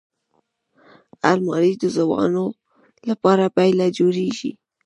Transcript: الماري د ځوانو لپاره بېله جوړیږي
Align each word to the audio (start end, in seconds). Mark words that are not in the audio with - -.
الماري 1.31 1.73
د 1.79 1.83
ځوانو 1.97 2.45
لپاره 3.09 3.43
بېله 3.55 3.87
جوړیږي 3.97 4.51